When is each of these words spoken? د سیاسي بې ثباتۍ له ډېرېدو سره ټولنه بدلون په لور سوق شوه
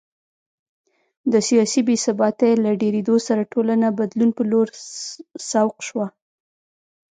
د 1.31 1.33
سیاسي 1.47 1.81
بې 1.87 1.95
ثباتۍ 2.05 2.51
له 2.63 2.71
ډېرېدو 2.81 3.15
سره 3.27 3.49
ټولنه 3.53 3.87
بدلون 3.99 4.29
په 4.37 4.43
لور 4.51 4.67
سوق 5.51 5.75
شوه 5.87 6.07